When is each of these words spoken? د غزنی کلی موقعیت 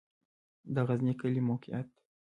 د 0.73 0.75
غزنی 0.87 1.13
کلی 1.21 1.41
موقعیت 1.49 1.89